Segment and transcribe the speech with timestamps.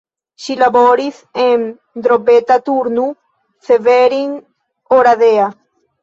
[0.43, 1.65] Ŝi laboris en
[2.07, 3.03] Drobeta-Turnu
[3.67, 4.31] Severin,
[5.01, 5.47] Oradea.